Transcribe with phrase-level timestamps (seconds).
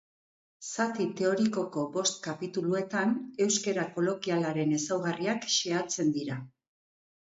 [0.69, 3.15] Zati teorikoko bost kapituluetan,
[3.49, 6.45] euskara kolokialaren ezaugarriak xehatzen dira.